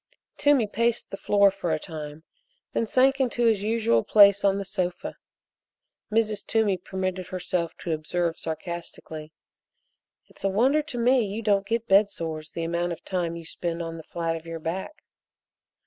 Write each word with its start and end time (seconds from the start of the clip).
Toomey 0.37 0.65
paced 0.65 1.11
the 1.11 1.15
floor 1.17 1.51
for 1.51 1.71
a 1.71 1.77
time, 1.77 2.23
then 2.73 2.87
sank 2.87 3.19
into 3.19 3.45
his 3.45 3.61
usual 3.61 4.03
place 4.03 4.43
on 4.43 4.57
the 4.57 4.65
sofa. 4.65 5.15
Mrs. 6.11 6.43
Toomey 6.43 6.75
permitted 6.77 7.27
herself 7.27 7.73
to 7.81 7.91
observe 7.91 8.39
sarcastically: 8.39 9.31
"It's 10.25 10.43
a 10.43 10.49
wonder 10.49 10.81
to 10.81 10.97
me 10.97 11.23
you 11.23 11.43
don't 11.43 11.67
get 11.67 11.87
bed 11.87 12.09
sores 12.09 12.49
the 12.49 12.63
amount 12.63 12.93
of 12.93 13.03
time 13.05 13.35
you 13.35 13.45
spend 13.45 13.83
on 13.83 13.97
the 13.97 14.03
flat 14.09 14.35
of 14.35 14.47
your 14.47 14.57
back." 14.59 15.03